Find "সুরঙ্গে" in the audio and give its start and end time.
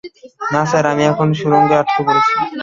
1.39-1.75